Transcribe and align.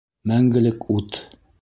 Мәңгелек 0.31 0.89
ут 0.97 1.23